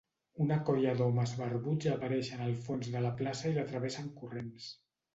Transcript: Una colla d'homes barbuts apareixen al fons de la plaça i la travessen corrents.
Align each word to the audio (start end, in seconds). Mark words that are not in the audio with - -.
Una 0.45 0.55
colla 0.69 0.93
d'homes 1.01 1.33
barbuts 1.43 1.91
apareixen 1.97 2.43
al 2.49 2.57
fons 2.65 2.93
de 2.97 3.05
la 3.07 3.15
plaça 3.23 3.55
i 3.55 3.63
la 3.63 3.71
travessen 3.73 4.13
corrents. 4.21 4.77